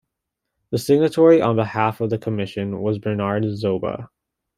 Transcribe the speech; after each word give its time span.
The 0.71 0.79
signatory 0.79 1.43
on 1.43 1.57
behalf 1.57 2.01
of 2.01 2.09
the 2.09 2.17
Commission 2.17 2.79
was 2.81 2.97
Bernard 2.97 3.43
Zoba. 3.43 4.09